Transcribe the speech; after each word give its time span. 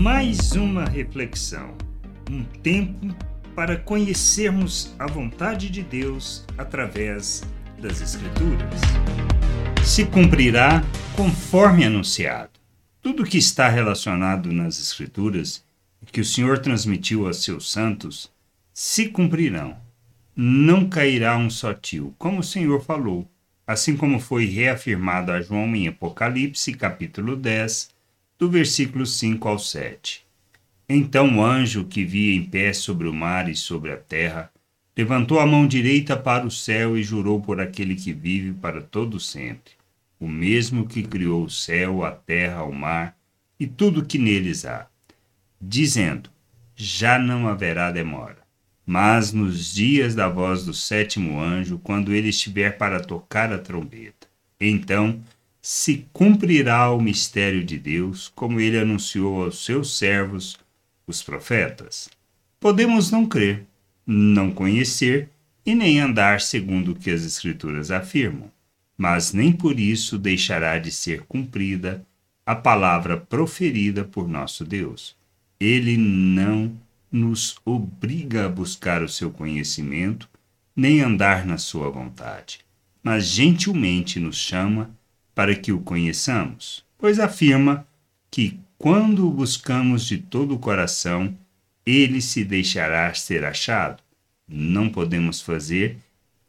Mais 0.00 0.52
uma 0.52 0.86
reflexão, 0.86 1.76
um 2.30 2.42
tempo 2.42 3.14
para 3.54 3.76
conhecermos 3.76 4.94
a 4.98 5.06
vontade 5.06 5.68
de 5.68 5.82
Deus 5.82 6.46
através 6.56 7.42
das 7.78 8.00
Escrituras. 8.00 8.80
Se 9.84 10.06
cumprirá 10.06 10.82
conforme 11.14 11.84
anunciado. 11.84 12.48
Tudo 13.02 13.26
que 13.26 13.36
está 13.36 13.68
relacionado 13.68 14.50
nas 14.50 14.80
Escrituras 14.80 15.62
que 16.10 16.22
o 16.22 16.24
Senhor 16.24 16.60
transmitiu 16.60 17.28
a 17.28 17.34
seus 17.34 17.70
santos 17.70 18.32
se 18.72 19.10
cumprirão. 19.10 19.76
Não 20.34 20.88
cairá 20.88 21.36
um 21.36 21.50
só 21.50 21.74
tio, 21.74 22.14
como 22.16 22.40
o 22.40 22.42
Senhor 22.42 22.82
falou, 22.82 23.30
assim 23.66 23.94
como 23.98 24.18
foi 24.18 24.46
reafirmado 24.46 25.30
a 25.30 25.42
João 25.42 25.76
em 25.76 25.88
Apocalipse, 25.88 26.72
capítulo 26.72 27.36
10, 27.36 27.99
do 28.40 28.48
versículo 28.48 29.04
5 29.04 29.46
ao 29.46 29.58
7. 29.58 30.24
Então 30.88 31.36
o 31.36 31.44
anjo 31.44 31.84
que 31.84 32.06
via 32.06 32.34
em 32.34 32.42
pé 32.42 32.72
sobre 32.72 33.06
o 33.06 33.12
mar 33.12 33.50
e 33.50 33.54
sobre 33.54 33.92
a 33.92 33.98
terra 33.98 34.50
levantou 34.96 35.38
a 35.38 35.46
mão 35.46 35.66
direita 35.66 36.16
para 36.16 36.46
o 36.46 36.50
céu 36.50 36.96
e 36.96 37.02
jurou 37.02 37.38
por 37.42 37.60
aquele 37.60 37.94
que 37.94 38.14
vive 38.14 38.54
para 38.54 38.80
todo 38.80 39.20
sempre, 39.20 39.72
o 40.18 40.26
mesmo 40.26 40.86
que 40.86 41.02
criou 41.02 41.44
o 41.44 41.50
céu, 41.50 42.02
a 42.02 42.10
terra, 42.10 42.64
o 42.64 42.72
mar 42.72 43.14
e 43.58 43.66
tudo 43.66 44.06
que 44.06 44.16
neles 44.16 44.64
há, 44.64 44.88
dizendo: 45.60 46.30
Já 46.74 47.18
não 47.18 47.46
haverá 47.46 47.90
demora. 47.90 48.38
Mas 48.86 49.34
nos 49.34 49.74
dias 49.74 50.14
da 50.14 50.30
voz 50.30 50.64
do 50.64 50.72
sétimo 50.72 51.38
anjo, 51.38 51.78
quando 51.78 52.14
ele 52.14 52.30
estiver 52.30 52.78
para 52.78 53.00
tocar 53.00 53.52
a 53.52 53.58
trombeta, 53.58 54.26
então 54.58 55.20
se 55.62 56.06
cumprirá 56.12 56.90
o 56.90 57.00
mistério 57.00 57.62
de 57.62 57.78
Deus, 57.78 58.32
como 58.34 58.60
ele 58.60 58.78
anunciou 58.78 59.44
aos 59.44 59.64
seus 59.64 59.98
servos, 59.98 60.58
os 61.06 61.22
profetas. 61.22 62.08
Podemos 62.58 63.10
não 63.10 63.26
crer, 63.26 63.66
não 64.06 64.50
conhecer 64.50 65.28
e 65.64 65.74
nem 65.74 66.00
andar 66.00 66.40
segundo 66.40 66.92
o 66.92 66.94
que 66.94 67.10
as 67.10 67.24
Escrituras 67.24 67.90
afirmam, 67.90 68.50
mas 68.96 69.32
nem 69.32 69.52
por 69.52 69.78
isso 69.78 70.18
deixará 70.18 70.78
de 70.78 70.90
ser 70.90 71.22
cumprida 71.22 72.04
a 72.44 72.54
palavra 72.54 73.16
proferida 73.16 74.04
por 74.04 74.28
nosso 74.28 74.64
Deus. 74.64 75.16
Ele 75.58 75.96
não 75.96 76.72
nos 77.12 77.56
obriga 77.64 78.46
a 78.46 78.48
buscar 78.48 79.02
o 79.02 79.08
seu 79.08 79.30
conhecimento, 79.30 80.28
nem 80.74 81.00
andar 81.00 81.44
na 81.44 81.58
sua 81.58 81.90
vontade, 81.90 82.60
mas 83.02 83.26
gentilmente 83.26 84.18
nos 84.18 84.36
chama 84.36 84.90
para 85.34 85.54
que 85.54 85.72
o 85.72 85.80
conheçamos, 85.80 86.84
pois 86.98 87.18
afirma 87.18 87.86
que 88.30 88.60
quando 88.78 89.26
o 89.26 89.30
buscamos 89.30 90.06
de 90.06 90.18
todo 90.18 90.54
o 90.54 90.58
coração, 90.58 91.36
ele 91.84 92.20
se 92.20 92.44
deixará 92.44 93.12
ser 93.14 93.44
achado. 93.44 94.02
Não 94.48 94.88
podemos 94.88 95.40
fazer 95.40 95.98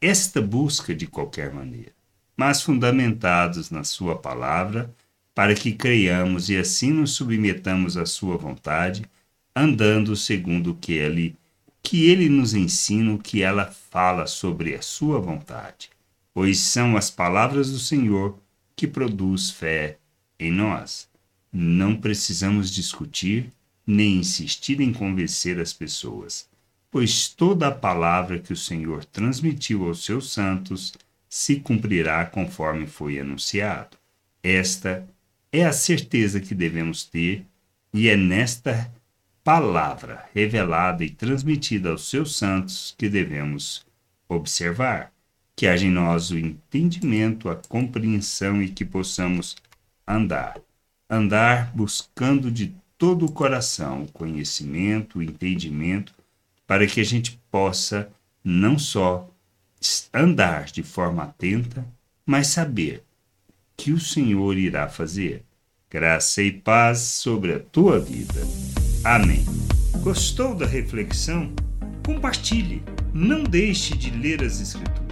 esta 0.00 0.40
busca 0.40 0.94
de 0.94 1.06
qualquer 1.06 1.52
maneira, 1.52 1.92
mas 2.36 2.62
fundamentados 2.62 3.70
na 3.70 3.84
Sua 3.84 4.16
palavra, 4.16 4.92
para 5.34 5.54
que 5.54 5.72
creiamos 5.72 6.50
e 6.50 6.56
assim 6.56 6.90
nos 6.90 7.12
submetamos 7.12 7.96
à 7.96 8.04
Sua 8.04 8.36
vontade, 8.36 9.04
andando 9.54 10.16
segundo 10.16 10.72
o 10.72 10.74
que 10.74 10.94
Ele, 10.94 11.36
que 11.82 12.10
Ele 12.10 12.28
nos 12.28 12.54
ensina, 12.54 13.12
o 13.12 13.18
que 13.18 13.42
ela 13.42 13.66
fala 13.66 14.26
sobre 14.26 14.74
a 14.74 14.82
Sua 14.82 15.20
vontade, 15.20 15.90
pois 16.34 16.58
são 16.58 16.96
as 16.96 17.10
palavras 17.10 17.70
do 17.70 17.78
Senhor 17.78 18.38
que 18.74 18.86
produz 18.86 19.50
fé 19.50 19.98
em 20.38 20.50
nós. 20.50 21.08
Não 21.52 21.96
precisamos 21.96 22.70
discutir 22.70 23.52
nem 23.86 24.16
insistir 24.16 24.80
em 24.80 24.92
convencer 24.92 25.58
as 25.60 25.72
pessoas, 25.72 26.48
pois 26.90 27.28
toda 27.28 27.68
a 27.68 27.74
palavra 27.74 28.38
que 28.38 28.52
o 28.52 28.56
Senhor 28.56 29.04
transmitiu 29.04 29.86
aos 29.86 30.04
seus 30.04 30.32
santos 30.32 30.94
se 31.28 31.56
cumprirá 31.56 32.24
conforme 32.26 32.86
foi 32.86 33.18
anunciado. 33.18 33.96
Esta 34.42 35.06
é 35.50 35.64
a 35.64 35.72
certeza 35.72 36.40
que 36.40 36.54
devemos 36.54 37.04
ter, 37.04 37.44
e 37.92 38.08
é 38.08 38.16
nesta 38.16 38.90
palavra 39.44 40.24
revelada 40.34 41.04
e 41.04 41.10
transmitida 41.10 41.90
aos 41.90 42.08
seus 42.08 42.36
santos 42.36 42.94
que 42.96 43.08
devemos 43.08 43.84
observar 44.28 45.11
que 45.62 45.68
haja 45.68 45.86
em 45.86 45.92
nós 45.92 46.32
o 46.32 46.36
entendimento, 46.36 47.48
a 47.48 47.54
compreensão 47.54 48.60
e 48.60 48.68
que 48.68 48.84
possamos 48.84 49.54
andar. 50.04 50.58
Andar 51.08 51.70
buscando 51.72 52.50
de 52.50 52.74
todo 52.98 53.26
o 53.26 53.30
coração 53.30 54.02
o 54.02 54.10
conhecimento, 54.10 55.20
o 55.20 55.22
entendimento, 55.22 56.12
para 56.66 56.84
que 56.84 57.00
a 57.00 57.04
gente 57.04 57.40
possa 57.48 58.10
não 58.42 58.76
só 58.76 59.30
andar 60.12 60.64
de 60.64 60.82
forma 60.82 61.22
atenta, 61.22 61.86
mas 62.26 62.48
saber 62.48 63.04
que 63.76 63.92
o 63.92 64.00
Senhor 64.00 64.58
irá 64.58 64.88
fazer. 64.88 65.44
Graça 65.88 66.42
e 66.42 66.50
paz 66.50 66.98
sobre 66.98 67.54
a 67.54 67.60
tua 67.60 68.00
vida. 68.00 68.40
Amém. 69.04 69.44
Gostou 70.02 70.56
da 70.56 70.66
reflexão? 70.66 71.52
Compartilhe. 72.04 72.82
Não 73.14 73.44
deixe 73.44 73.96
de 73.96 74.10
ler 74.10 74.42
as 74.42 74.60
Escrituras 74.60 75.11